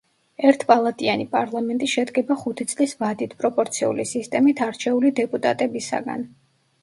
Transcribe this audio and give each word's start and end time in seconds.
ერთპალატიანი 0.51 1.25
პარლამენტი 1.33 1.89
შედგება 1.91 2.37
ხუთი 2.45 2.67
წლის 2.71 2.97
ვადით, 3.03 3.35
პროპორციული 3.43 4.05
სისტემით 4.13 4.65
არჩეული 4.69 5.11
დეპუტატებისაგან. 5.23 6.25